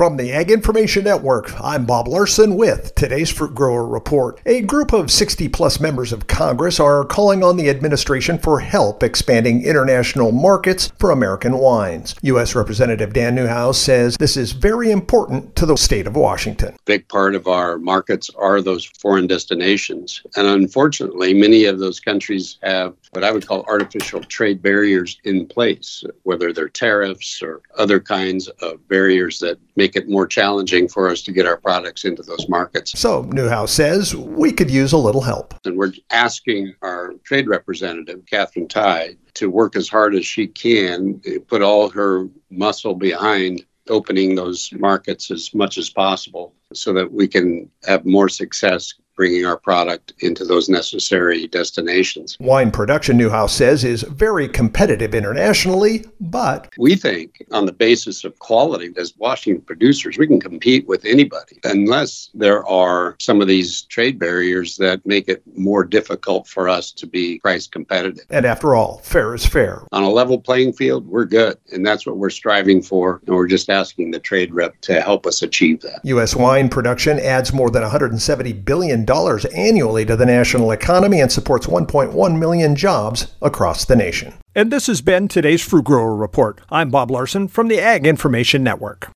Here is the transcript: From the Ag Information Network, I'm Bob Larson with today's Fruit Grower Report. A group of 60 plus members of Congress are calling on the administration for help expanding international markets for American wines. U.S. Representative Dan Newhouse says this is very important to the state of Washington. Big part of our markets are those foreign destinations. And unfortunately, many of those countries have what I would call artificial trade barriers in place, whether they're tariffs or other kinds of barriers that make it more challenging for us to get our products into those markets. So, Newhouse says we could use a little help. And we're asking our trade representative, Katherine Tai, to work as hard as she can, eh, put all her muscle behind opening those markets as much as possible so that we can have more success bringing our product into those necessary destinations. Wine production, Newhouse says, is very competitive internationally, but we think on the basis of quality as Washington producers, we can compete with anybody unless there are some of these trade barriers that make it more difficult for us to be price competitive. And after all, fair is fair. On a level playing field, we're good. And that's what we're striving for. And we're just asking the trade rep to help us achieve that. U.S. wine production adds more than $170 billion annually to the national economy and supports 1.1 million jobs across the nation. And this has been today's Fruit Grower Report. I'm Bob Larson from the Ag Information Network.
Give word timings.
From 0.00 0.16
the 0.16 0.32
Ag 0.32 0.50
Information 0.50 1.04
Network, 1.04 1.52
I'm 1.60 1.84
Bob 1.84 2.08
Larson 2.08 2.56
with 2.56 2.94
today's 2.94 3.28
Fruit 3.28 3.54
Grower 3.54 3.86
Report. 3.86 4.40
A 4.46 4.62
group 4.62 4.94
of 4.94 5.10
60 5.10 5.46
plus 5.50 5.78
members 5.78 6.10
of 6.10 6.26
Congress 6.26 6.80
are 6.80 7.04
calling 7.04 7.44
on 7.44 7.58
the 7.58 7.68
administration 7.68 8.38
for 8.38 8.60
help 8.60 9.02
expanding 9.02 9.62
international 9.62 10.32
markets 10.32 10.90
for 10.98 11.10
American 11.10 11.58
wines. 11.58 12.14
U.S. 12.22 12.54
Representative 12.54 13.12
Dan 13.12 13.34
Newhouse 13.34 13.76
says 13.76 14.16
this 14.16 14.38
is 14.38 14.52
very 14.52 14.90
important 14.90 15.54
to 15.56 15.66
the 15.66 15.76
state 15.76 16.06
of 16.06 16.16
Washington. 16.16 16.74
Big 16.86 17.06
part 17.08 17.34
of 17.34 17.46
our 17.46 17.76
markets 17.76 18.30
are 18.38 18.62
those 18.62 18.86
foreign 18.86 19.26
destinations. 19.26 20.22
And 20.34 20.46
unfortunately, 20.46 21.34
many 21.34 21.66
of 21.66 21.78
those 21.78 22.00
countries 22.00 22.56
have 22.62 22.94
what 23.10 23.22
I 23.22 23.32
would 23.32 23.46
call 23.46 23.64
artificial 23.64 24.22
trade 24.22 24.62
barriers 24.62 25.18
in 25.24 25.44
place, 25.46 26.04
whether 26.22 26.54
they're 26.54 26.70
tariffs 26.70 27.42
or 27.42 27.60
other 27.76 28.00
kinds 28.00 28.48
of 28.62 28.88
barriers 28.88 29.40
that 29.40 29.58
make 29.76 29.89
it 29.96 30.08
more 30.08 30.26
challenging 30.26 30.88
for 30.88 31.08
us 31.08 31.22
to 31.22 31.32
get 31.32 31.46
our 31.46 31.56
products 31.56 32.04
into 32.04 32.22
those 32.22 32.48
markets. 32.48 32.98
So, 32.98 33.22
Newhouse 33.22 33.72
says 33.72 34.14
we 34.14 34.52
could 34.52 34.70
use 34.70 34.92
a 34.92 34.98
little 34.98 35.20
help. 35.20 35.54
And 35.64 35.76
we're 35.76 35.92
asking 36.10 36.74
our 36.82 37.14
trade 37.24 37.48
representative, 37.48 38.24
Katherine 38.26 38.68
Tai, 38.68 39.16
to 39.34 39.50
work 39.50 39.76
as 39.76 39.88
hard 39.88 40.14
as 40.14 40.26
she 40.26 40.46
can, 40.46 41.20
eh, 41.26 41.38
put 41.46 41.62
all 41.62 41.88
her 41.90 42.28
muscle 42.50 42.94
behind 42.94 43.64
opening 43.88 44.34
those 44.34 44.70
markets 44.78 45.30
as 45.30 45.52
much 45.54 45.76
as 45.76 45.90
possible 45.90 46.54
so 46.72 46.92
that 46.92 47.12
we 47.12 47.26
can 47.26 47.68
have 47.84 48.06
more 48.06 48.28
success 48.28 48.94
bringing 49.20 49.44
our 49.44 49.58
product 49.58 50.14
into 50.20 50.46
those 50.46 50.70
necessary 50.70 51.46
destinations. 51.48 52.38
Wine 52.40 52.70
production, 52.70 53.18
Newhouse 53.18 53.52
says, 53.52 53.84
is 53.84 54.02
very 54.04 54.48
competitive 54.48 55.14
internationally, 55.14 56.06
but 56.20 56.72
we 56.78 56.96
think 56.96 57.44
on 57.52 57.66
the 57.66 57.72
basis 57.72 58.24
of 58.24 58.38
quality 58.38 58.90
as 58.96 59.12
Washington 59.18 59.62
producers, 59.62 60.16
we 60.16 60.26
can 60.26 60.40
compete 60.40 60.88
with 60.88 61.04
anybody 61.04 61.60
unless 61.64 62.30
there 62.32 62.66
are 62.66 63.14
some 63.18 63.42
of 63.42 63.46
these 63.46 63.82
trade 63.82 64.18
barriers 64.18 64.78
that 64.78 65.04
make 65.04 65.28
it 65.28 65.42
more 65.54 65.84
difficult 65.84 66.48
for 66.48 66.66
us 66.66 66.90
to 66.90 67.06
be 67.06 67.40
price 67.40 67.66
competitive. 67.66 68.24
And 68.30 68.46
after 68.46 68.74
all, 68.74 69.00
fair 69.00 69.34
is 69.34 69.44
fair. 69.44 69.82
On 69.92 70.02
a 70.02 70.08
level 70.08 70.40
playing 70.40 70.72
field, 70.72 71.06
we're 71.06 71.26
good. 71.26 71.58
And 71.74 71.84
that's 71.84 72.06
what 72.06 72.16
we're 72.16 72.30
striving 72.30 72.80
for. 72.80 73.20
And 73.26 73.36
we're 73.36 73.48
just 73.48 73.68
asking 73.68 74.12
the 74.12 74.18
trade 74.18 74.54
rep 74.54 74.80
to 74.80 75.02
help 75.02 75.26
us 75.26 75.42
achieve 75.42 75.82
that. 75.82 76.00
U.S. 76.04 76.34
wine 76.34 76.70
production 76.70 77.18
adds 77.18 77.52
more 77.52 77.68
than 77.68 77.82
$170 77.82 78.64
billion 78.64 79.04
annually 79.46 80.04
to 80.06 80.16
the 80.16 80.26
national 80.26 80.70
economy 80.70 81.20
and 81.20 81.32
supports 81.32 81.66
1.1 81.66 82.38
million 82.38 82.76
jobs 82.76 83.34
across 83.42 83.84
the 83.84 83.96
nation. 83.96 84.34
And 84.54 84.70
this 84.70 84.86
has 84.86 85.00
been 85.00 85.28
today's 85.28 85.62
Fruit 85.62 85.84
Grower 85.84 86.14
Report. 86.14 86.60
I'm 86.70 86.90
Bob 86.90 87.10
Larson 87.10 87.48
from 87.48 87.68
the 87.68 87.80
Ag 87.80 88.06
Information 88.06 88.64
Network. 88.64 89.08